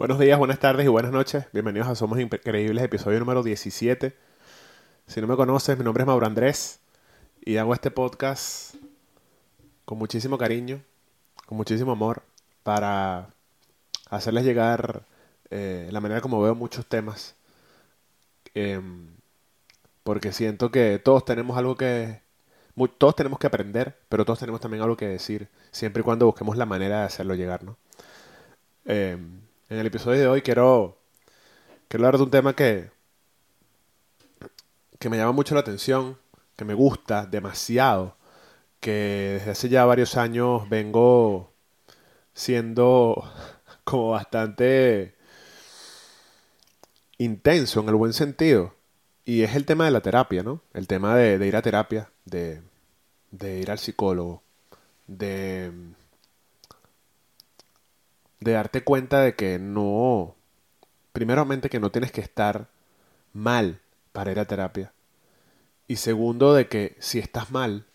Buenos 0.00 0.18
días, 0.18 0.38
buenas 0.38 0.58
tardes 0.58 0.86
y 0.86 0.88
buenas 0.88 1.12
noches. 1.12 1.44
Bienvenidos 1.52 1.86
a 1.86 1.94
Somos 1.94 2.18
Increíbles, 2.18 2.82
episodio 2.82 3.18
número 3.18 3.42
17. 3.42 4.16
Si 5.06 5.20
no 5.20 5.26
me 5.26 5.36
conoces, 5.36 5.76
mi 5.76 5.84
nombre 5.84 6.04
es 6.04 6.06
Mauro 6.06 6.24
Andrés 6.24 6.80
y 7.42 7.58
hago 7.58 7.74
este 7.74 7.90
podcast 7.90 8.76
con 9.84 9.98
muchísimo 9.98 10.38
cariño, 10.38 10.80
con 11.44 11.58
muchísimo 11.58 11.92
amor, 11.92 12.22
para 12.62 13.28
hacerles 14.08 14.46
llegar 14.46 15.02
eh, 15.50 15.90
la 15.92 16.00
manera 16.00 16.22
como 16.22 16.40
veo 16.40 16.54
muchos 16.54 16.86
temas. 16.86 17.34
Em, 18.54 19.06
porque 20.02 20.32
siento 20.32 20.70
que 20.70 20.98
todos 20.98 21.26
tenemos 21.26 21.58
algo 21.58 21.76
que... 21.76 22.22
todos 22.96 23.16
tenemos 23.16 23.38
que 23.38 23.48
aprender, 23.48 23.98
pero 24.08 24.24
todos 24.24 24.38
tenemos 24.38 24.62
también 24.62 24.82
algo 24.82 24.96
que 24.96 25.08
decir, 25.08 25.50
siempre 25.72 26.00
y 26.00 26.04
cuando 26.04 26.24
busquemos 26.24 26.56
la 26.56 26.64
manera 26.64 27.00
de 27.00 27.04
hacerlo 27.04 27.34
llegar, 27.34 27.64
¿no? 27.64 27.76
Em, 28.86 29.49
en 29.70 29.78
el 29.78 29.86
episodio 29.86 30.20
de 30.20 30.26
hoy 30.26 30.42
quiero, 30.42 30.98
quiero 31.88 32.04
hablar 32.04 32.18
de 32.18 32.24
un 32.24 32.30
tema 32.30 32.56
que, 32.56 32.90
que 34.98 35.08
me 35.08 35.16
llama 35.16 35.32
mucho 35.32 35.54
la 35.54 35.60
atención, 35.60 36.18
que 36.56 36.64
me 36.64 36.74
gusta 36.74 37.24
demasiado, 37.24 38.16
que 38.80 39.36
desde 39.38 39.52
hace 39.52 39.68
ya 39.68 39.84
varios 39.84 40.16
años 40.16 40.68
vengo 40.68 41.52
siendo 42.34 43.32
como 43.84 44.10
bastante 44.10 45.14
intenso 47.18 47.80
en 47.80 47.88
el 47.88 47.94
buen 47.94 48.12
sentido. 48.12 48.74
Y 49.24 49.42
es 49.42 49.54
el 49.54 49.66
tema 49.66 49.84
de 49.84 49.92
la 49.92 50.00
terapia, 50.00 50.42
¿no? 50.42 50.62
El 50.74 50.88
tema 50.88 51.14
de, 51.14 51.46
ir 51.46 51.54
a 51.54 51.62
terapia, 51.62 52.10
de, 52.24 52.60
de 53.30 53.60
ir 53.60 53.70
al 53.70 53.78
psicólogo, 53.78 54.42
de 55.06 55.70
de 58.40 58.52
darte 58.52 58.82
cuenta 58.82 59.20
de 59.20 59.34
que 59.34 59.58
no, 59.58 60.34
primeramente 61.12 61.68
que 61.68 61.80
no 61.80 61.90
tienes 61.90 62.10
que 62.10 62.22
estar 62.22 62.68
mal 63.32 63.80
para 64.12 64.32
ir 64.32 64.40
a 64.40 64.46
terapia. 64.46 64.92
Y 65.86 65.96
segundo, 65.96 66.54
de 66.54 66.68
que 66.68 66.96
si 66.98 67.18
estás 67.18 67.50
mal 67.50 67.86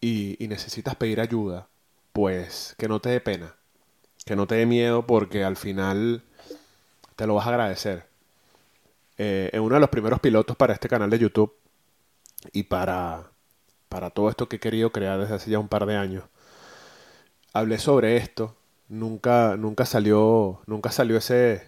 y, 0.00 0.36
necesitas 0.40 0.96
pedir 0.96 1.20
ayuda, 1.20 1.68
pues 2.12 2.74
que 2.78 2.88
no 2.88 3.00
te 3.00 3.08
dé 3.08 3.20
pena, 3.20 3.54
que 4.26 4.36
no 4.36 4.46
te 4.46 4.56
dé 4.56 4.66
miedo 4.66 5.06
porque 5.06 5.44
al 5.44 5.56
final 5.56 6.22
te 7.16 7.26
lo 7.26 7.34
vas 7.34 7.46
a 7.46 7.50
agradecer. 7.50 8.06
Eh, 9.16 9.50
en 9.52 9.62
uno 9.62 9.76
de 9.76 9.80
los 9.80 9.90
primeros 9.90 10.20
pilotos 10.20 10.56
para 10.56 10.74
este 10.74 10.88
canal 10.88 11.08
de 11.08 11.20
YouTube 11.20 11.54
y 12.52 12.64
para, 12.64 13.30
para 13.88 14.10
todo 14.10 14.28
esto 14.28 14.48
que 14.48 14.56
he 14.56 14.60
querido 14.60 14.90
crear 14.90 15.20
desde 15.20 15.34
hace 15.36 15.50
ya 15.50 15.58
un 15.58 15.68
par 15.68 15.86
de 15.86 15.96
años, 15.96 16.24
hablé 17.52 17.78
sobre 17.78 18.16
esto 18.16 18.56
nunca, 18.88 19.56
nunca 19.56 19.84
salió, 19.86 20.60
nunca 20.66 20.90
salió 20.90 21.16
ese, 21.16 21.66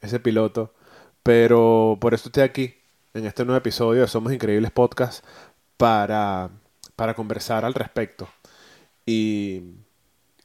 ese 0.00 0.20
piloto. 0.20 0.74
Pero 1.22 1.98
por 2.00 2.14
eso 2.14 2.28
estoy 2.28 2.42
aquí, 2.44 2.74
en 3.14 3.26
este 3.26 3.44
nuevo 3.44 3.58
episodio 3.58 4.02
de 4.02 4.08
Somos 4.08 4.32
Increíbles 4.32 4.70
Podcast, 4.72 5.24
para, 5.76 6.50
para 6.96 7.14
conversar 7.14 7.64
al 7.64 7.74
respecto. 7.74 8.28
Y, 9.06 9.62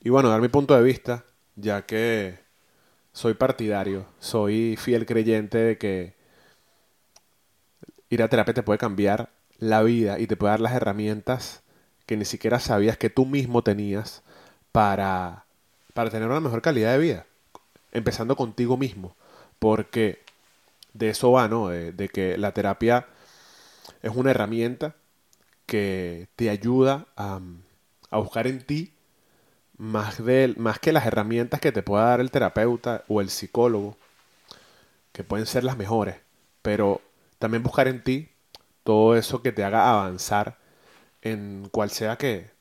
y 0.02 0.10
bueno, 0.10 0.30
dar 0.30 0.42
mi 0.42 0.50
punto 0.50 0.76
de 0.76 0.84
vista, 0.84 1.26
ya 1.56 1.86
que 1.86 2.40
soy 3.14 3.34
partidario, 3.34 4.06
soy 4.20 4.76
fiel 4.78 5.06
creyente 5.06 5.58
de 5.58 5.78
que 5.78 6.16
ir 8.10 8.24
a 8.24 8.30
terapia 8.30 8.54
te 8.54 8.64
puede 8.64 8.80
cambiar 8.80 9.32
la 9.58 9.82
vida 9.84 10.20
y 10.20 10.28
te 10.28 10.38
puede 10.38 10.52
dar 10.52 10.62
las 10.62 10.74
herramientas 10.74 11.64
que 12.06 12.18
ni 12.18 12.26
siquiera 12.26 12.60
sabías 12.60 12.98
que 12.98 13.10
tú 13.10 13.26
mismo 13.26 13.64
tenías 13.64 14.24
para 14.72 15.47
para 15.98 16.12
tener 16.12 16.30
una 16.30 16.40
mejor 16.40 16.62
calidad 16.62 16.92
de 16.92 17.00
vida. 17.00 17.26
Empezando 17.92 18.36
contigo 18.36 18.78
mismo. 18.78 19.16
Porque 19.58 20.20
de 20.94 21.10
eso 21.10 21.32
va, 21.32 21.48
¿no? 21.48 21.70
De, 21.70 22.10
que 22.10 22.38
la 22.38 22.52
terapia 22.52 23.08
es 24.04 24.12
una 24.16 24.30
herramienta 24.30 24.94
que 25.66 26.28
te 26.36 26.52
ayuda 26.52 27.08
a, 27.16 27.40
buscar 28.12 28.46
en 28.46 28.62
ti 28.62 28.94
más, 29.76 30.24
de, 30.24 30.54
más 30.56 30.78
que 30.78 30.92
las 30.92 31.08
herramientas 31.08 31.60
que 31.60 31.72
te 31.72 31.82
pueda 31.82 32.04
dar 32.04 32.20
el 32.20 32.30
terapeuta 32.30 33.04
o 33.08 33.20
el 33.20 33.32
psicólogo, 33.32 33.98
que 35.14 35.24
pueden 35.24 35.48
ser 35.48 35.64
las 35.64 35.78
mejores, 35.78 36.18
pero 36.62 37.02
también 37.40 37.64
buscar 37.64 37.88
en 37.88 38.04
ti 38.04 38.30
todo 38.84 39.16
eso 39.16 39.42
que 39.42 39.52
te 39.52 39.64
haga 39.64 39.90
avanzar 39.90 40.60
en 41.24 41.70
cual 41.72 41.90
sea 41.90 42.20
que 42.20 42.52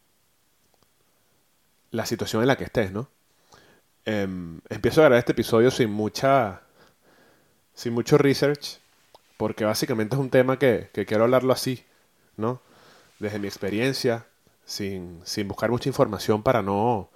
la 1.90 2.06
situación 2.06 2.40
en 2.40 2.48
la 2.48 2.56
que 2.56 2.64
estés, 2.64 2.92
¿no? 2.92 3.10
Em, 4.06 4.60
empiezo 4.70 5.00
a 5.00 5.04
grabar 5.04 5.18
este 5.18 5.32
episodio 5.32 5.70
sin 5.70 5.90
mucha. 5.90 6.62
sin 7.74 7.92
mucho 7.92 8.18
research. 8.18 8.78
Porque 9.36 9.64
básicamente 9.64 10.16
es 10.16 10.20
un 10.20 10.30
tema 10.30 10.58
que, 10.58 10.90
quiero 11.06 11.24
hablarlo 11.24 11.52
así, 11.52 11.84
¿no? 12.36 12.60
Desde 13.18 13.38
mi 13.38 13.48
experiencia, 13.48 14.26
sin, 14.64 15.22
buscar 15.46 15.70
mucha 15.70 15.88
información 15.88 16.42
para 16.42 16.62
no. 16.62 17.10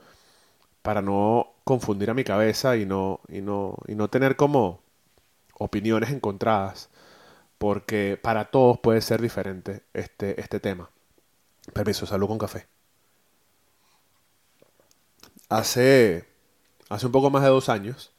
para 0.83 1.03
no 1.03 1.53
confundir 1.65 2.11
a 2.11 2.15
mi 2.15 2.25
cabeza 2.25 2.77
y 2.77 2.87
no. 2.87 3.21
y 3.29 3.41
no. 3.41 3.77
y 3.87 3.95
no 3.95 4.09
tener 4.11 4.37
como 4.37 4.81
opiniones 5.59 6.11
encontradas. 6.11 6.91
Porque 7.59 8.19
para 8.21 8.47
todos 8.47 8.81
puede 8.81 9.01
ser 9.03 9.23
diferente 9.23 9.83
este, 9.95 10.41
este 10.41 10.61
tema. 10.61 10.91
Permiso, 11.75 12.07
salud 12.07 12.29
con 12.29 12.39
café. 12.39 12.67
Hace 15.49 16.30
hace 16.91 17.07
un 17.07 17.13
poco 17.13 17.31
más 17.31 17.43
de 17.43 17.49
dos 17.49 17.69
años, 17.71 18.13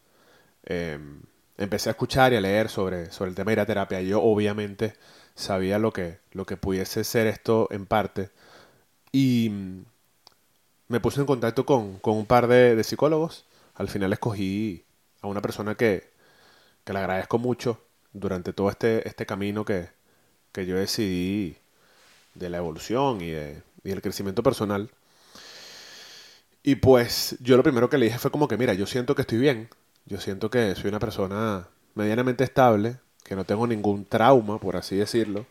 em, 0.66 1.22
empecé 1.58 1.90
a 1.90 1.92
escuchar 1.92 2.34
y 2.34 2.38
a 2.38 2.42
leer 2.42 2.70
sobre, 2.70 3.12
sobre 3.12 3.30
el 3.30 3.36
tema 3.36 3.52
de 3.52 3.58
la 3.58 3.66
terapia. 3.68 4.02
Yo 4.02 4.22
obviamente 4.24 4.96
sabía 5.36 5.80
lo 5.80 5.94
que, 5.94 6.20
lo 6.32 6.46
que 6.46 6.58
pudiese 6.58 7.04
ser 7.04 7.28
esto 7.28 7.68
en 7.72 7.86
parte. 7.86 8.32
Y 9.12 9.50
mm, 9.52 9.86
me 10.90 11.00
puse 11.00 11.22
en 11.22 11.28
contacto 11.28 11.66
con, 11.66 12.00
un 12.04 12.26
par 12.26 12.48
de, 12.48 12.84
psicólogos. 12.84 13.46
Al 13.76 13.90
final 13.90 14.14
escogí 14.14 14.86
a 15.22 15.28
una 15.28 15.42
persona 15.42 15.76
que, 15.76 16.12
que 16.84 16.94
le 16.94 17.00
agradezco 17.00 17.40
mucho 17.40 17.82
durante 18.14 18.53
todo 18.53 18.70
este, 18.70 19.08
este 19.08 19.26
camino 19.26 19.66
que, 19.66 19.90
que 20.52 20.66
yo 20.66 20.76
decidí 20.78 21.58
de 22.36 22.50
la 22.50 22.58
evolución 22.58 23.22
y, 23.22 23.32
de, 23.32 23.64
y 23.84 23.90
del 23.90 24.02
crecimiento 24.02 24.44
personal. 24.44 24.92
Y 26.63 26.75
pues 26.75 27.38
yo 27.39 27.57
lo 27.57 27.63
primero 27.63 27.89
que 27.89 27.97
le 27.97 28.05
dije 28.05 28.19
fue 28.19 28.31
como 28.31 28.47
que, 28.47 28.57
mira, 28.57 28.73
yo 28.73 28.85
siento 28.85 29.16
que 29.16 29.22
estoy 29.23 29.39
bien, 29.39 29.69
yo 30.05 30.19
siento 30.19 30.49
que 30.49 30.75
soy 30.75 30.89
una 30.89 30.99
persona 30.99 31.67
medianamente 31.95 32.44
estable, 32.44 32.99
que 33.23 33.35
no 33.35 33.45
tengo 33.45 33.66
ningún 33.66 34.05
trauma, 34.05 34.59
por 34.59 34.75
así 34.75 34.95
decirlo, 34.95 35.45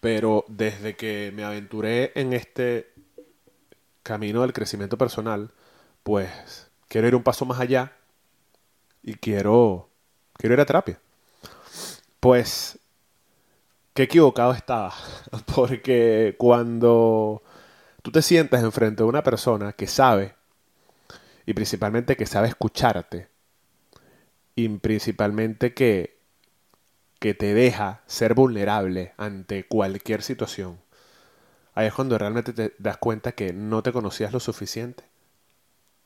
pero 0.00 0.44
desde 0.48 0.96
que 0.96 1.32
me 1.34 1.44
aventuré 1.44 2.12
en 2.14 2.32
este 2.32 2.92
camino 4.02 4.42
del 4.42 4.52
crecimiento 4.52 4.96
personal, 4.96 5.50
pues 6.02 6.70
quiero 6.88 7.08
ir 7.08 7.14
un 7.14 7.22
paso 7.22 7.44
más 7.44 7.60
allá 7.60 7.92
y 9.02 9.14
quiero, 9.14 9.88
quiero 10.36 10.54
ir 10.54 10.60
a 10.60 10.66
terapia. 10.66 11.00
Pues, 12.20 12.78
qué 13.94 14.04
equivocado 14.04 14.52
estaba, 14.52 14.94
porque 15.54 16.36
cuando 16.38 17.42
tú 18.02 18.10
te 18.10 18.22
sientas 18.22 18.62
enfrente 18.62 19.02
de 19.02 19.08
una 19.08 19.22
persona 19.22 19.72
que 19.72 19.86
sabe, 19.86 20.34
y 21.46 21.54
principalmente 21.54 22.16
que 22.16 22.26
sabe 22.26 22.48
escucharte, 22.48 23.28
y 24.54 24.68
principalmente 24.68 25.74
que, 25.74 26.18
que 27.18 27.34
te 27.34 27.54
deja 27.54 28.02
ser 28.06 28.34
vulnerable 28.34 29.12
ante 29.16 29.66
cualquier 29.66 30.22
situación, 30.22 30.80
ahí 31.74 31.86
es 31.86 31.94
cuando 31.94 32.18
realmente 32.18 32.52
te 32.52 32.74
das 32.78 32.96
cuenta 32.98 33.32
que 33.32 33.52
no 33.52 33.82
te 33.82 33.92
conocías 33.92 34.32
lo 34.32 34.40
suficiente 34.40 35.04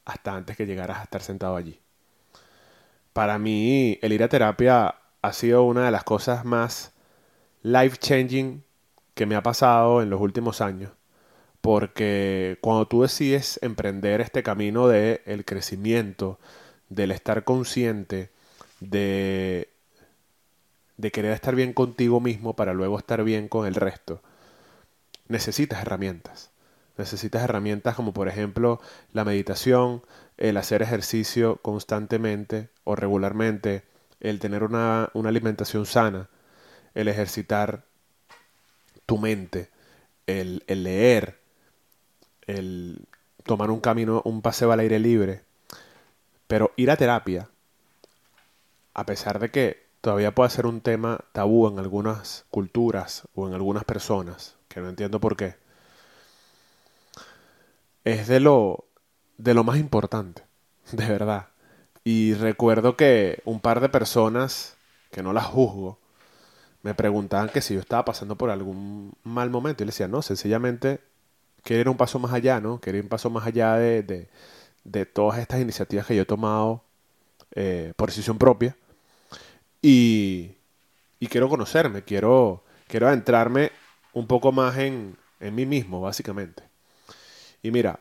hasta 0.04 0.34
antes 0.34 0.56
que 0.56 0.66
llegaras 0.66 0.99
a 0.99 1.04
estar 1.04 1.22
sentado 1.22 1.57
allí. 1.57 1.80
Para 3.13 3.39
mí, 3.39 3.98
el 4.03 4.13
ir 4.13 4.22
a 4.22 4.28
terapia 4.28 4.97
ha 5.22 5.33
sido 5.33 5.63
una 5.63 5.86
de 5.86 5.91
las 5.91 6.04
cosas 6.04 6.45
más 6.45 6.92
life 7.63 7.97
changing 7.97 8.65
que 9.15 9.24
me 9.24 9.36
ha 9.36 9.42
pasado 9.42 10.03
en 10.03 10.10
los 10.10 10.21
últimos 10.21 10.60
años 10.60 10.91
porque 11.65 12.59
cuando 12.61 12.87
tú 12.87 13.01
decides 13.01 13.59
emprender 13.63 14.21
este 14.21 14.43
camino 14.43 14.87
del 14.87 15.22
el 15.25 15.47
crecimiento, 15.47 16.39
del 16.91 17.11
estar 17.11 17.43
consciente, 17.45 18.28
de, 18.81 19.71
de 20.99 21.11
querer 21.11 21.33
estar 21.33 21.55
bien 21.55 21.72
contigo 21.72 22.21
mismo 22.21 22.55
para 22.55 22.75
luego 22.75 22.99
estar 22.99 23.25
bien 23.25 23.49
con 23.49 23.66
el 23.66 23.77
resto, 23.77 24.21
necesitas 25.28 25.81
herramientas. 25.81 26.51
Necesitas 26.99 27.43
herramientas 27.43 27.95
como 27.95 28.13
por 28.13 28.28
ejemplo 28.28 28.78
la 29.15 29.25
meditación, 29.25 30.03
el 30.37 30.59
hacer 30.59 30.83
ejercicio 30.83 31.57
constantemente 31.63 32.69
o 32.84 32.95
regularmente, 32.95 33.84
el 34.21 34.39
tener 34.39 34.65
una, 34.65 35.09
una 35.15 35.31
alimentación 35.31 35.87
sana, 35.87 36.28
el 36.95 37.09
ejercitar 37.09 37.87
tu 39.07 39.16
mente, 39.16 39.71
el, 40.27 40.63
el 40.66 40.84
leer, 40.84 41.43
el 42.46 43.06
tomar 43.44 43.70
un 43.70 43.80
camino, 43.80 44.22
un 44.24 44.42
paseo 44.42 44.72
al 44.72 44.80
aire 44.80 44.98
libre, 44.98 45.42
Pero 46.46 46.72
ir 46.76 46.91
a 46.91 46.96
terapia, 46.96 47.48
a 48.94 49.06
pesar 49.06 49.38
de 49.38 49.50
que 49.50 49.86
todavía 50.00 50.34
puede 50.34 50.50
ser 50.50 50.66
un 50.66 50.80
tema 50.80 51.20
tabú 51.32 51.66
en 51.68 51.78
algunas 51.78 52.44
culturas 52.50 53.26
o 53.34 53.48
en 53.48 53.54
algunas 53.54 53.84
personas, 53.84 54.56
que 54.68 54.80
no 54.80 54.88
entiendo 54.88 55.20
por 55.20 55.36
qué, 55.36 55.56
es 58.04 58.28
de 58.28 58.41
lo, 58.41 58.84
de 59.38 59.54
lo 59.54 59.64
más 59.64 59.78
importante, 59.78 60.44
de 60.92 61.06
verdad. 61.06 61.48
Y 62.04 62.34
recuerdo 62.34 62.96
que 62.96 63.42
un 63.46 63.60
par 63.60 63.80
de 63.80 63.88
personas, 63.88 64.76
que 65.10 65.22
no 65.22 65.32
las 65.32 65.46
juzgo, 65.46 65.98
me 66.82 66.94
preguntaban 66.94 67.48
que 67.48 67.62
si 67.62 67.74
yo 67.74 67.80
estaba 67.80 68.04
pasando 68.04 68.36
por 68.36 68.50
algún 68.50 69.14
mal 69.22 69.48
momento. 69.50 69.82
Y 69.82 69.86
le 69.86 69.91
decía, 69.91 70.06
no, 70.06 70.20
sencillamente 70.20 71.00
quería 71.65 71.81
ir 71.81 71.89
un 71.89 71.97
paso 71.97 72.19
más 72.21 72.33
allá, 72.33 72.61
¿no? 72.61 72.81
Quería 72.81 73.01
ir 73.01 73.05
un 73.05 73.09
paso 73.09 73.31
más 73.31 73.47
allá 73.47 73.75
de, 73.77 74.28
de, 74.84 75.07
todas 75.07 75.41
estas 75.41 75.61
iniciativas 75.61 76.07
que 76.07 76.15
yo 76.15 76.22
he 76.22 76.27
tomado 76.27 76.84
eh, 77.55 77.93
por 77.97 78.11
decisión 78.11 78.39
propia. 78.39 78.77
Y, 79.83 80.53
y, 81.19 81.27
quiero 81.27 81.49
conocerme, 81.49 82.03
quiero, 82.03 82.63
quiero 82.87 83.09
adentrarme 83.09 83.72
un 84.13 84.27
poco 84.27 84.53
más 84.53 84.78
en, 84.78 85.16
en 85.41 85.55
mí 85.55 85.66
mismo, 85.66 86.01
básicamente. 86.01 86.63
Y 87.63 87.71
mira, 87.71 88.01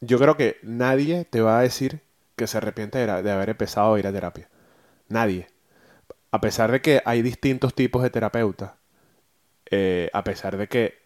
yo 0.00 0.18
creo 0.18 0.36
que 0.36 0.58
nadie 0.62 1.24
te 1.24 1.40
va 1.40 1.58
a 1.58 1.62
decir 1.62 2.00
que 2.36 2.46
se 2.46 2.58
arrepiente 2.58 2.98
de, 2.98 3.30
haber 3.30 3.50
empezado 3.50 3.94
a 3.94 3.98
ir 3.98 4.06
a 4.06 4.12
terapia. 4.12 4.48
Nadie. 5.08 5.48
A 6.30 6.40
pesar 6.40 6.70
de 6.70 6.82
que 6.82 7.02
hay 7.04 7.22
distintos 7.22 7.74
tipos 7.74 8.02
de 8.02 8.10
terapeutas, 8.10 8.72
eh, 9.70 10.10
a 10.12 10.22
pesar 10.22 10.56
de 10.56 10.68
que 10.68 11.05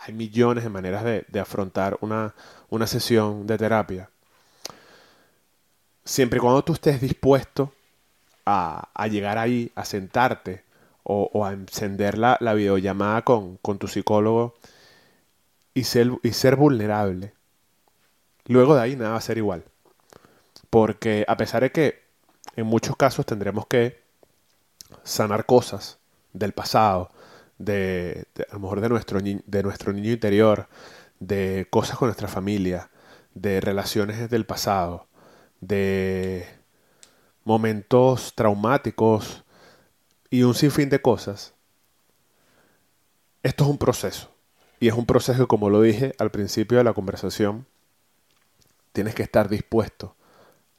hay 0.00 0.14
millones 0.14 0.64
de 0.64 0.70
maneras 0.70 1.04
de, 1.04 1.40
afrontar 1.40 1.98
una, 2.00 2.34
una, 2.68 2.86
sesión 2.86 3.46
de 3.46 3.58
terapia, 3.58 4.10
siempre 6.04 6.38
y 6.38 6.40
cuando 6.40 6.62
tú 6.62 6.72
estés 6.72 7.00
dispuesto 7.00 7.72
a, 8.46 8.88
a 8.94 9.06
llegar 9.08 9.38
ahí, 9.38 9.72
a 9.74 9.84
sentarte 9.84 10.64
o, 11.10 11.44
a 11.46 11.52
encender 11.52 12.18
la, 12.18 12.36
la 12.40 12.52
videollamada 12.52 13.22
con, 13.22 13.56
con, 13.58 13.78
tu 13.78 13.88
psicólogo 13.88 14.54
y 15.72 15.84
ser, 15.84 16.10
y 16.22 16.32
ser 16.32 16.56
vulnerable, 16.56 17.32
luego 18.46 18.74
de 18.74 18.82
ahí 18.82 18.96
nada 18.96 19.12
va 19.12 19.16
a 19.16 19.22
ser 19.22 19.38
igual. 19.38 19.64
Porque 20.68 21.24
a 21.26 21.36
pesar 21.38 21.62
de 21.62 21.72
que 21.72 22.02
en 22.56 22.66
muchos 22.66 22.94
casos 22.96 23.24
tendremos 23.24 23.66
que 23.66 24.02
sanar 25.02 25.46
cosas 25.46 25.98
del 26.34 26.52
pasado, 26.52 27.10
de, 27.58 28.26
a 28.50 28.54
lo 28.54 28.60
mejor 28.60 28.80
de 28.80 28.88
nuestro, 28.88 29.20
de 29.20 29.62
nuestro 29.62 29.92
niño 29.92 30.12
interior, 30.12 30.68
de 31.20 31.66
cosas 31.70 31.98
con 31.98 32.08
nuestra 32.08 32.28
familia, 32.28 32.90
de 33.34 33.60
relaciones 33.60 34.30
del 34.30 34.46
pasado, 34.46 35.06
de 35.60 36.46
momentos 37.44 38.34
traumáticos 38.34 39.44
y 40.30 40.42
un 40.42 40.54
sinfín 40.54 40.88
de 40.88 41.00
cosas. 41.00 41.54
Esto 43.42 43.64
es 43.64 43.70
un 43.70 43.78
proceso. 43.78 44.30
Y 44.80 44.88
es 44.88 44.94
un 44.94 45.06
proceso 45.06 45.40
que, 45.40 45.48
como 45.48 45.70
lo 45.70 45.80
dije 45.80 46.14
al 46.18 46.30
principio 46.30 46.78
de 46.78 46.84
la 46.84 46.92
conversación, 46.92 47.66
tienes 48.92 49.14
que 49.14 49.22
estar 49.22 49.48
dispuesto 49.48 50.14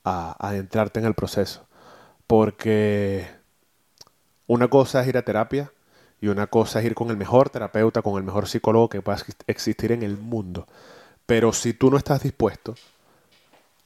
a, 0.04 0.36
adentrarte 0.48 1.00
en 1.00 1.06
el 1.06 1.14
proceso. 1.14 1.68
Porque 2.28 3.28
una 4.48 4.68
cosa 4.70 5.02
es 5.02 5.08
ir 5.08 5.18
a 5.18 5.24
terapia 5.24 5.72
y 6.22 6.28
una 6.28 6.48
cosa 6.48 6.80
es 6.80 6.86
ir 6.86 6.96
con 6.96 7.10
el 7.10 7.18
mejor 7.18 7.50
terapeuta, 7.50 8.02
con 8.02 8.18
el 8.18 8.24
mejor 8.24 8.48
psicólogo 8.48 8.90
que 8.90 9.02
pueda 9.02 9.20
existir 9.48 9.92
en 9.92 10.04
el 10.04 10.18
mundo. 10.18 10.68
Pero 11.26 11.54
si 11.54 11.74
tú 11.74 11.90
no 11.90 11.98
estás 11.98 12.24
dispuesto 12.24 12.76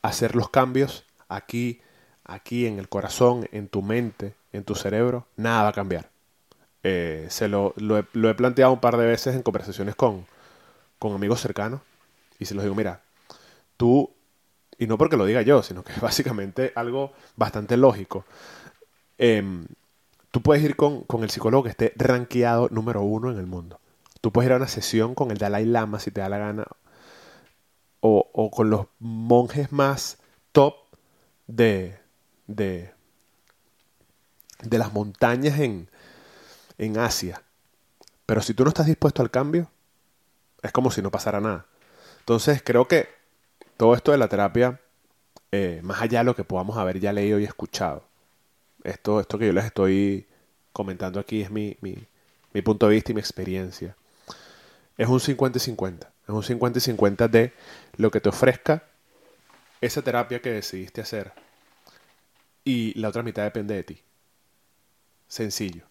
a 0.02 0.08
hacer 0.08 0.36
los 0.36 0.50
cambios 0.50 1.06
aquí, 1.28 1.82
aquí 2.24 2.66
en 2.66 2.80
el 2.80 2.90
corazón, 2.90 3.48
en 3.52 3.68
tu 3.68 3.82
mente, 3.82 4.34
en 4.52 4.64
tu 4.64 4.76
cerebro, 4.76 5.28
nada 5.36 5.64
va 5.64 5.70
a 5.70 5.74
cambiar. 5.74 6.10
Eh, 6.84 7.28
se 7.30 7.48
lo, 7.48 7.74
he, 7.78 8.34
planteado 8.34 8.74
un 8.74 8.80
par 8.80 8.98
de 8.98 9.06
veces 9.06 9.36
en 9.36 9.44
conversaciones 9.44 9.96
con, 9.96 10.26
con 11.00 11.14
amigos 11.14 11.40
cercanos 11.40 11.82
y 12.40 12.46
se 12.46 12.56
los 12.56 12.64
digo, 12.64 12.76
mira, 12.76 13.02
tú 13.78 14.12
y 14.78 14.88
no 14.88 14.98
porque 14.98 15.18
lo 15.18 15.26
diga 15.26 15.42
yo, 15.42 15.64
sino 15.64 15.84
que 15.84 15.92
es 15.96 16.02
básicamente 16.02 16.74
algo 16.76 17.14
bastante 17.36 17.78
lógico. 17.78 18.26
Em, 19.18 19.66
tú 20.34 20.42
puedes 20.42 20.64
ir 20.64 20.76
con, 20.76 21.06
el 21.22 21.30
psicólogo 21.30 21.62
que 21.62 21.70
esté 21.70 21.94
rankeado 21.96 22.68
número 22.72 23.04
uno 23.04 23.30
en 23.30 23.38
el 23.38 23.46
mundo. 23.46 23.80
Tú 24.20 24.32
puedes 24.32 24.48
ir 24.48 24.54
a 24.54 24.56
una 24.56 24.68
sesión 24.68 25.14
con 25.14 25.30
el 25.30 25.38
Dalai 25.38 25.64
Lama 25.64 26.00
si 26.00 26.10
te 26.10 26.22
da 26.22 26.28
la 26.28 26.40
gana. 26.40 26.66
O, 28.00 28.50
con 28.50 28.72
los 28.72 28.88
monjes 28.98 29.72
más 29.72 30.18
top 30.52 30.74
de, 31.46 32.00
de, 32.48 32.92
de 34.64 34.78
las 34.80 34.92
montañas 34.92 35.60
en, 35.60 35.88
en 36.80 36.98
Asia. 36.98 37.44
Pero 38.26 38.42
si 38.42 38.56
tú 38.56 38.64
no 38.64 38.70
estás 38.70 38.88
dispuesto 38.88 39.22
al 39.22 39.30
cambio, 39.30 39.70
es 40.64 40.72
como 40.72 40.90
si 40.90 41.04
no 41.04 41.12
pasara 41.12 41.42
nada. 41.42 41.68
Entonces 42.22 42.64
creo 42.66 42.88
que 42.88 43.08
todo 43.78 43.94
esto 43.94 44.12
de 44.12 44.18
la 44.18 44.30
terapia, 44.30 44.82
eh, 45.52 45.80
más 45.84 46.02
allá 46.02 46.20
de 46.20 46.26
lo 46.26 46.36
que 46.36 46.44
podamos 46.44 46.78
haber 46.78 47.00
ya 47.00 47.14
leído 47.14 47.38
y 47.38 47.44
escuchado, 47.44 48.08
esto, 48.84 49.20
esto 49.20 49.38
que 49.38 49.48
yo 49.48 49.54
les 49.54 49.66
estoy 49.66 50.28
comentando 50.72 51.20
aquí 51.20 51.42
es 51.42 51.52
mi, 51.52 51.78
mi, 51.82 52.62
punto 52.62 52.88
de 52.88 52.96
vista 52.96 53.12
y 53.12 53.16
mi 53.16 53.22
experiencia. 53.22 53.96
Es 54.98 55.08
un 55.08 55.20
50 55.20 55.58
y 55.58 55.62
50. 55.62 56.12
Es 56.24 56.30
un 56.30 56.44
50 56.44 56.80
y 56.80 56.82
50 56.82 57.28
de 57.28 57.54
lo 57.98 58.12
que 58.12 58.22
te 58.22 58.30
ofrezca 58.30 58.84
esa 59.82 60.02
terapia 60.02 60.42
que 60.42 60.52
decidiste 60.52 61.02
hacer. 61.02 61.34
Y 62.64 62.98
la 63.00 63.10
otra 63.10 63.24
mitad 63.24 63.44
depende 63.44 63.76
de 63.76 63.84
ti. 63.84 64.02
Sencillo. 65.28 65.86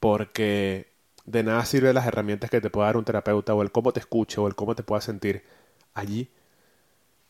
Porque 0.00 0.88
de 1.24 1.42
nada 1.42 1.64
sirve 1.64 1.92
las 1.92 2.06
herramientas 2.06 2.50
que 2.50 2.60
te 2.60 2.70
pueda 2.70 2.86
dar 2.86 2.96
un 2.96 3.04
terapeuta 3.04 3.54
o 3.54 3.62
el 3.62 3.70
cómo 3.70 3.92
te 3.92 4.00
escuche 4.00 4.40
o 4.40 4.46
el 4.46 4.54
cómo 4.54 4.74
te 4.74 4.82
pueda 4.82 5.00
sentir 5.00 5.44
allí 5.94 6.30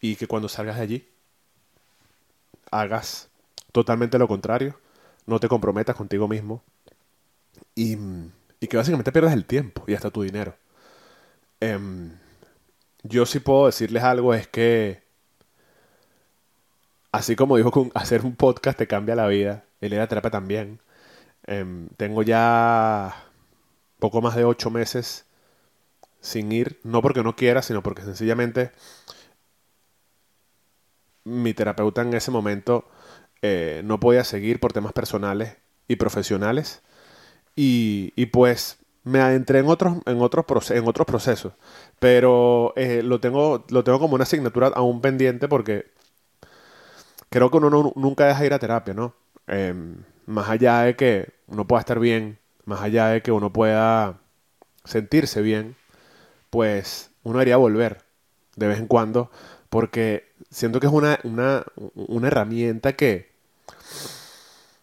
y 0.01 0.17
que 0.17 0.29
cuando 0.29 0.49
salgas 0.49 0.77
de 0.77 0.83
allí 0.83 1.09
hagas 2.71 3.29
totalmente 3.73 4.19
lo 4.19 4.29
contrario, 4.29 4.79
no 5.29 5.39
te 5.41 5.49
comprometas 5.49 5.95
contigo 5.95 6.27
mismo 6.27 6.65
y, 7.75 7.97
que 8.67 8.77
básicamente 8.77 9.13
pierdas 9.13 9.35
el 9.35 9.45
tiempo 9.45 9.85
y 9.87 9.95
hasta 9.95 10.11
tu 10.11 10.23
dinero. 10.23 10.57
Em, 11.61 12.13
yo 13.03 13.27
sí 13.27 13.39
puedo 13.41 13.67
decirles 13.67 14.03
algo, 14.03 14.35
es 14.35 14.49
que 14.49 15.03
así 17.13 17.37
como 17.37 17.57
dijo 17.57 17.71
que 17.71 17.91
hacer 17.95 18.25
un 18.25 18.37
podcast 18.37 18.79
te 18.79 18.87
cambia 18.87 19.15
la 19.15 19.27
vida, 19.29 19.65
el 19.81 19.93
ir 19.93 20.09
terapia 20.09 20.31
también. 20.31 20.81
Em, 21.47 21.89
tengo 21.97 22.23
ya 22.23 23.15
poco 23.99 24.23
más 24.23 24.35
de 24.35 24.45
ocho 24.45 24.71
meses 24.71 25.27
sin 26.21 26.53
ir, 26.53 26.81
no 26.85 27.03
porque 27.03 27.23
no 27.23 27.37
quiera, 27.37 27.63
sino 27.63 27.83
porque 27.83 28.03
sencillamente 28.03 28.73
mi 31.25 31.53
terapeuta 31.55 32.03
en 32.03 32.15
ese 32.15 32.31
momento 32.31 32.89
eh, 33.43 33.83
no 33.85 34.01
podía 34.01 34.25
seguir 34.25 34.61
por 34.61 34.73
temas 34.73 34.93
personales 34.93 35.57
y 35.89 35.97
profesionales. 35.97 36.83
Y, 37.57 38.27
pues 38.27 38.79
me 39.05 39.21
adentré 39.21 39.61
en 39.61 39.69
otros, 39.69 39.99
en 40.07 40.21
otros, 40.21 40.71
en 40.71 40.87
otros 40.87 41.07
procesos. 41.07 41.55
Pero 41.99 42.73
eh, 42.77 43.03
lo, 43.03 43.21
tengo, 43.21 43.65
lo 43.71 43.85
tengo 43.85 43.99
como 43.99 44.15
una 44.15 44.25
asignatura 44.25 44.69
aún 44.69 45.01
pendiente 45.01 45.49
porque 45.49 45.87
creo 47.31 47.51
que 47.51 47.57
uno 47.59 47.93
nunca 47.97 48.27
deja 48.27 48.47
ir 48.47 48.55
a 48.55 48.59
terapia, 48.59 48.95
¿no? 48.95 49.15
Em, 49.47 50.05
más 50.27 50.49
allá 50.51 50.83
de 50.83 50.97
que 50.97 51.33
uno 51.47 51.67
pueda 51.67 51.81
estar 51.81 51.99
bien, 51.99 52.39
más 52.65 52.81
allá 52.83 53.09
de 53.09 53.23
que 53.23 53.33
uno 53.33 53.53
pueda 53.53 54.21
sentirse 54.85 55.43
bien, 55.43 55.77
pues 56.51 57.11
uno 57.25 57.39
debería 57.39 57.57
volver 57.57 58.05
de 58.57 58.69
vez 58.69 58.79
en 58.79 58.87
cuando 58.87 59.31
porque 59.71 60.28
siento 60.51 60.81
que 60.81 60.87
es 60.87 60.93
una, 60.93 61.19
una, 61.25 61.65
una 61.95 62.27
herramienta 62.27 62.95
que, 62.95 63.33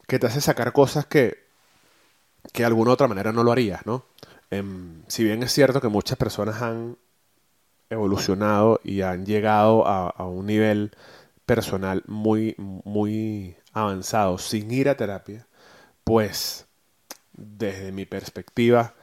que 0.08 0.20
te 0.20 0.28
hace 0.28 0.42
sacar 0.42 0.74
cosas 0.74 1.06
que, 1.06 1.46
que 2.54 2.64
de 2.64 2.68
alguna 2.68 2.92
otra 2.92 3.08
manera 3.08 3.32
no 3.32 3.44
lo 3.44 3.52
harías, 3.52 3.86
¿no? 3.86 4.06
Em, 4.52 5.04
si 5.08 5.24
bien 5.24 5.44
es 5.44 5.52
cierto 5.52 5.82
que 5.82 5.88
muchas 5.88 6.18
personas 6.18 6.62
han 6.62 6.98
evolucionado 7.90 8.80
y 8.84 9.02
han 9.02 9.26
llegado 9.26 9.88
a, 9.88 10.10
a, 10.10 10.26
un 10.26 10.46
nivel 10.46 10.92
personal 11.46 12.04
muy, 12.08 12.56
muy 12.58 13.56
avanzado 13.74 14.38
sin 14.38 14.72
ir 14.72 14.90
a 14.90 14.98
terapia, 14.98 15.48
pues 16.04 16.66
desde 17.34 17.92
mi 17.92 18.06
perspectiva, 18.06 18.94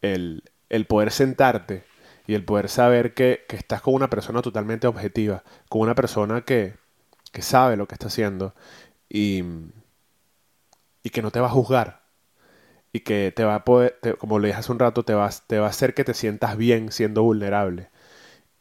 el, 0.00 0.42
el 0.68 0.86
poder 0.86 1.10
sentarte 1.10 1.84
y 2.26 2.34
el 2.34 2.44
poder 2.44 2.68
saber 2.68 3.14
que, 3.14 3.44
estás 3.50 3.82
con 3.82 3.94
una 3.94 4.10
persona 4.10 4.42
totalmente 4.42 4.86
objetiva, 4.86 5.44
con 5.68 5.82
una 5.82 5.94
persona 5.94 6.42
que, 6.42 6.74
que 7.32 7.42
sabe 7.42 7.76
lo 7.76 7.86
que 7.86 7.94
está 7.94 8.08
haciendo 8.08 8.54
y, 9.08 9.44
y 11.02 11.10
que 11.10 11.22
no 11.22 11.30
te 11.30 11.40
va 11.40 11.48
a 11.48 11.50
juzgar 11.50 12.02
y 12.92 13.00
que 13.00 13.32
te 13.34 13.44
va 13.44 13.56
a 13.56 13.64
poder, 13.64 13.98
como 14.18 14.38
le 14.38 14.48
dije 14.48 14.60
hace 14.60 14.72
un 14.72 14.78
rato, 14.78 15.04
te 15.04 15.14
va, 15.14 15.30
te 15.46 15.58
va 15.58 15.66
a 15.66 15.70
hacer 15.70 15.94
que 15.94 16.04
te 16.04 16.14
sientas 16.14 16.56
bien 16.56 16.92
siendo 16.92 17.22
vulnerable 17.22 17.90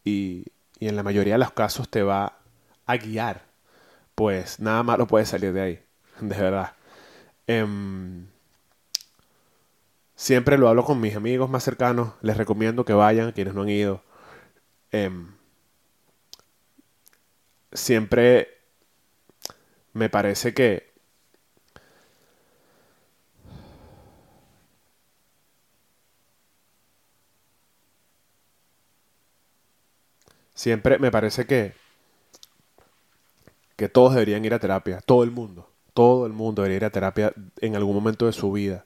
y, 0.03 0.45
y 0.79 0.87
en 0.87 0.95
la 0.95 1.03
mayoría 1.03 1.35
de 1.35 1.39
los 1.39 1.51
casos 1.51 1.89
te 1.89 2.03
va 2.03 2.39
a 2.85 2.97
guiar 2.97 3.53
pues 4.15 4.59
nada 4.59 4.83
malo 4.83 5.07
puede 5.07 5.25
salir 5.25 5.53
de 5.53 5.61
ahí, 5.61 5.79
de 6.21 6.37
verdad. 6.37 6.73
Em, 7.47 8.27
siempre 10.23 10.57
lo 10.57 10.69
hablo 10.69 10.85
con 10.85 11.01
mis 11.01 11.15
amigos 11.17 11.49
más 11.49 11.63
cercanos, 11.65 12.13
les 12.21 12.37
recomiendo 12.37 12.85
que 12.85 12.93
vayan, 12.93 13.33
quienes 13.33 13.53
no 13.53 13.63
han 13.63 13.69
ido. 13.69 14.03
Em, 14.91 15.33
siempre 17.73 18.47
me 19.93 20.09
parece 20.09 20.53
que 20.53 20.93
siempre 30.55 30.99
me 30.99 31.11
parece 31.11 31.45
que 31.45 31.73
que 33.75 33.89
todos 33.89 34.13
deberían 34.13 34.45
ir 34.45 34.53
a 34.53 34.59
terapia, 34.59 35.01
todo 35.01 35.23
el 35.23 35.31
mundo, 35.31 35.69
todo 35.93 36.25
el 36.25 36.33
mundo 36.33 36.61
debería 36.61 36.77
ir 36.77 36.85
a 36.85 36.89
terapia 36.91 37.33
en 37.59 37.75
algún 37.75 37.95
momento 37.95 38.25
de 38.27 38.33
su 38.33 38.51
vida, 38.51 38.85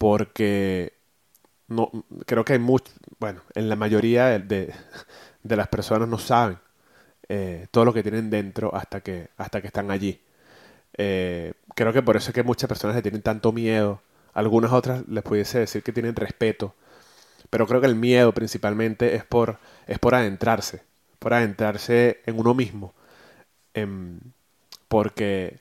porque 0.00 0.94
no 1.68 1.90
creo 2.24 2.42
que 2.42 2.54
hay 2.54 2.58
mucho, 2.58 2.90
bueno, 3.18 3.42
en 3.54 3.68
la 3.68 3.76
mayoría 3.76 4.38
de, 4.38 4.72
de, 5.42 5.56
las 5.56 5.68
personas 5.68 6.08
no 6.08 6.16
saben 6.16 6.58
eh, 7.28 7.66
todo 7.70 7.84
lo 7.84 7.92
que 7.92 8.02
tienen 8.02 8.30
dentro 8.30 8.74
hasta 8.74 9.02
que 9.02 9.28
hasta 9.36 9.60
que 9.60 9.66
están 9.66 9.90
allí. 9.90 10.18
Eh, 10.96 11.52
creo 11.74 11.92
que 11.92 12.02
por 12.02 12.16
eso 12.16 12.30
es 12.30 12.34
que 12.34 12.42
muchas 12.42 12.68
personas 12.68 12.96
le 12.96 13.02
tienen 13.02 13.20
tanto 13.20 13.52
miedo. 13.52 14.00
Algunas 14.32 14.72
otras 14.72 15.06
les 15.06 15.22
pudiese 15.22 15.58
decir 15.60 15.82
que 15.82 15.92
tienen 15.92 16.16
respeto. 16.16 16.74
Pero 17.50 17.66
creo 17.66 17.82
que 17.82 17.88
el 17.88 17.96
miedo 17.96 18.32
principalmente 18.32 19.16
es 19.16 19.24
por, 19.24 19.58
es 19.86 19.98
por 19.98 20.14
adentrarse. 20.14 20.82
Por 21.18 21.34
adentrarse 21.34 22.22
en 22.26 22.38
uno 22.38 22.54
mismo. 22.54 22.94
Em, 23.74 24.20
porque 24.88 25.60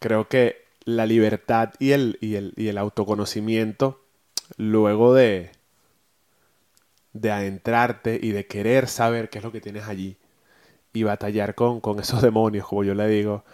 creo 0.00 0.28
que 0.28 0.63
la 0.84 1.06
libertad 1.06 1.74
y 1.78 1.92
el, 1.92 2.18
y 2.20 2.36
el, 2.36 2.54
y 2.56 2.68
el 2.68 2.78
autoconocimiento, 2.78 4.02
luego 4.58 5.14
de, 5.14 5.52
de 7.12 7.30
adentrarte 7.30 8.18
y 8.20 8.32
de 8.32 8.46
querer 8.46 8.88
saber 8.88 9.30
qué 9.30 9.38
es 9.38 9.44
lo 9.44 9.52
que 9.52 9.60
tienes 9.60 9.84
allí 9.88 10.16
y 10.94 11.04
batallar 11.04 11.54
con, 11.54 11.80
con 11.80 12.00
esos 12.00 12.22
demonios, 12.22 12.66
como 12.68 12.84
yo 12.84 12.94
le 12.94 13.08
digo, 13.08 13.44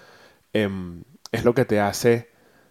Em, 0.54 1.04
es 1.32 1.44
lo 1.44 1.54
que 1.54 1.64
te 1.66 1.80
hace 1.80 2.30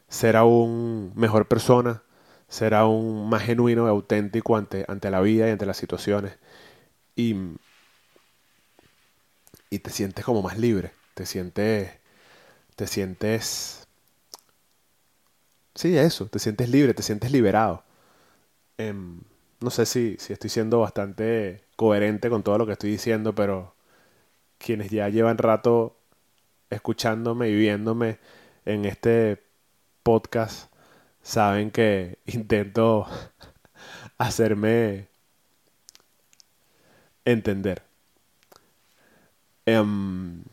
ser 0.10 0.36
aún 0.38 1.14
mejor 1.16 1.48
persona, 1.50 2.04
ser 2.50 2.76
aún 2.76 3.30
más 3.30 3.44
genuino 3.44 3.86
y 3.86 3.90
auténtico 3.90 4.58
ante, 4.58 4.86
ante 4.90 5.12
la 5.12 5.22
vida 5.22 5.48
y 5.50 5.52
ante 5.52 5.66
las 5.68 5.78
situaciones. 5.78 6.38
Y, 7.16 7.36
y 9.70 9.80
te 9.80 9.90
sientes 9.90 10.26
como 10.26 10.42
más 10.42 10.58
libre, 10.58 10.92
te 11.14 11.26
sientes, 11.26 11.92
te 12.76 12.88
sientes, 12.88 13.79
sí, 15.80 15.98
eso, 15.98 16.26
te 16.28 16.40
sientes 16.40 16.70
libre, 16.70 16.94
te 16.94 17.04
sientes 17.04 17.32
liberado. 17.32 17.84
Em, 18.78 19.22
no 19.62 19.70
sé 19.72 19.86
si, 19.86 20.18
si 20.20 20.34
estoy 20.34 20.50
siendo 20.50 20.80
bastante 20.82 21.64
coherente 21.78 22.30
con 22.30 22.44
todo 22.44 22.58
lo 22.58 22.66
que 22.66 22.74
estoy 22.74 22.92
diciendo, 22.92 23.34
pero 23.36 23.76
quienes 24.58 24.92
ya 24.92 25.10
llevan 25.10 25.38
rato 25.38 25.98
escuchándome 26.70 27.50
y 27.50 27.56
viéndome 27.56 28.20
en 28.66 28.86
este 28.86 29.44
podcast 30.04 30.72
saben 31.24 31.72
que 31.72 32.20
intento 32.28 33.08
hacerme 34.18 35.08
entender. 37.26 37.84
Em, 39.66 40.44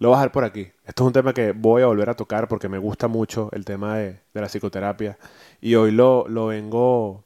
lo 0.00 0.08
voy 0.08 0.16
a 0.16 0.18
dejar 0.18 0.32
por 0.32 0.44
aquí. 0.44 0.72
Esto 0.84 1.04
es 1.04 1.06
un 1.06 1.12
tema 1.12 1.32
que 1.32 1.52
voy 1.52 1.82
a 1.82 1.86
volver 1.86 2.10
a 2.10 2.14
tocar 2.14 2.48
porque 2.48 2.68
me 2.68 2.78
gusta 2.78 3.06
mucho 3.06 3.48
el 3.52 3.64
tema 3.64 3.98
de, 3.98 4.20
la 4.34 4.48
psicoterapia. 4.48 5.16
Y 5.60 5.76
hoy 5.76 5.92
lo, 5.92 6.26
lo 6.26 6.46
vengo, 6.46 7.24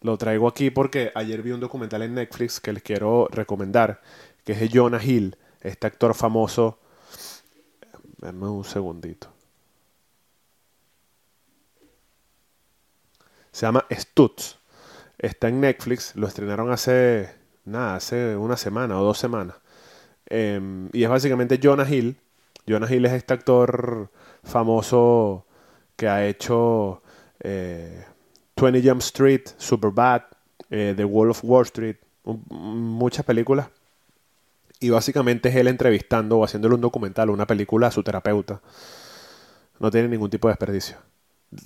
lo 0.00 0.18
traigo 0.18 0.48
aquí 0.48 0.70
porque 0.70 1.12
ayer 1.14 1.42
vi 1.42 1.52
un 1.52 1.60
documental 1.60 2.02
en 2.02 2.14
Netflix 2.14 2.58
que 2.58 2.72
les 2.72 2.82
quiero 2.82 3.28
recomendar, 3.30 4.00
que 4.44 4.52
es 4.52 4.60
de 4.60 4.70
Jonah 4.72 5.02
Hill, 5.02 5.36
este 5.60 5.86
actor 5.86 6.14
famoso 6.14 6.80
Dame 8.24 8.48
un 8.48 8.64
segundito. 8.64 9.28
Se 13.52 13.66
llama 13.66 13.84
Stutz. 13.90 14.56
Está 15.18 15.48
en 15.48 15.60
Netflix. 15.60 16.16
Lo 16.16 16.26
estrenaron 16.26 16.72
hace. 16.72 17.34
Nada, 17.66 17.96
hace 17.96 18.34
una 18.34 18.56
semana 18.56 18.98
o 18.98 19.04
dos 19.04 19.18
semanas. 19.18 19.56
Em, 20.26 20.88
y 20.92 21.04
es 21.04 21.10
básicamente 21.10 21.60
Jonah 21.62 21.88
Hill. 21.88 22.16
Jonah 22.66 22.92
Hill 22.92 23.04
es 23.06 23.12
este 23.12 23.34
actor 23.34 24.10
famoso 24.42 25.46
que 25.96 26.08
ha 26.08 26.26
hecho 26.26 27.02
20 27.42 28.04
eh, 28.78 28.82
Jump 28.82 29.00
Street, 29.00 29.42
Superbad, 29.58 30.22
eh, 30.70 30.94
The 30.96 31.04
Wall 31.04 31.30
of 31.30 31.40
Wall 31.44 31.64
Street, 31.64 31.96
muchas 32.24 33.24
películas 33.24 33.68
y 34.84 34.90
básicamente 34.90 35.48
es 35.48 35.56
él 35.56 35.68
entrevistando 35.68 36.38
o 36.38 36.44
haciéndole 36.44 36.74
un 36.74 36.80
documental 36.82 37.30
o 37.30 37.32
una 37.32 37.46
película 37.46 37.86
a 37.86 37.90
su 37.90 38.02
terapeuta. 38.02 38.60
No 39.78 39.90
tiene 39.90 40.08
ningún 40.08 40.30
tipo 40.30 40.48
de 40.48 40.52
desperdicio. 40.52 40.98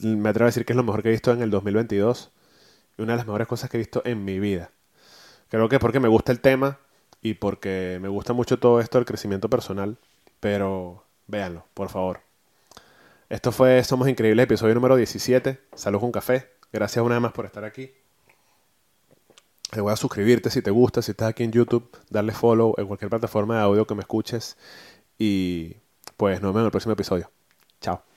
Me 0.02 0.28
atrevo 0.28 0.46
a 0.46 0.50
decir 0.50 0.64
que 0.64 0.72
es 0.72 0.76
lo 0.76 0.84
mejor 0.84 1.02
que 1.02 1.08
he 1.08 1.12
visto 1.12 1.32
en 1.32 1.42
el 1.42 1.50
2022 1.50 2.30
y 2.96 3.02
una 3.02 3.14
de 3.14 3.16
las 3.16 3.26
mejores 3.26 3.48
cosas 3.48 3.70
que 3.70 3.76
he 3.76 3.78
visto 3.78 4.02
en 4.04 4.24
mi 4.24 4.38
vida. 4.38 4.70
Creo 5.48 5.68
que 5.68 5.76
es 5.76 5.80
porque 5.80 5.98
me 5.98 6.08
gusta 6.08 6.30
el 6.30 6.40
tema 6.40 6.78
y 7.22 7.34
porque 7.34 7.98
me 8.00 8.08
gusta 8.08 8.32
mucho 8.32 8.58
todo 8.58 8.80
esto 8.80 8.98
del 8.98 9.04
crecimiento 9.04 9.48
personal, 9.48 9.98
pero 10.40 11.04
véanlo, 11.26 11.64
por 11.74 11.88
favor. 11.88 12.20
Esto 13.28 13.52
fue 13.52 13.84
Somos 13.84 14.08
Increíbles, 14.08 14.44
episodio 14.44 14.74
número 14.74 14.96
17. 14.96 15.60
Salud 15.74 16.00
con 16.00 16.12
café. 16.12 16.50
Gracias 16.72 17.04
una 17.04 17.16
vez 17.16 17.22
más 17.22 17.32
por 17.32 17.44
estar 17.44 17.64
aquí. 17.64 17.90
Te 19.70 19.82
voy 19.82 19.92
a 19.92 19.96
suscribirte 19.96 20.48
si 20.48 20.62
te 20.62 20.70
gusta, 20.70 21.02
si 21.02 21.10
estás 21.10 21.28
aquí 21.28 21.44
en 21.44 21.52
YouTube, 21.52 21.90
darle 22.08 22.32
follow 22.32 22.74
en 22.78 22.86
cualquier 22.86 23.10
plataforma 23.10 23.56
de 23.56 23.62
audio 23.62 23.86
que 23.86 23.94
me 23.94 24.00
escuches 24.00 24.56
y 25.18 25.76
pues 26.16 26.40
nos 26.40 26.52
vemos 26.52 26.60
en 26.60 26.66
el 26.66 26.70
próximo 26.70 26.94
episodio. 26.94 27.30
Chao. 27.80 28.07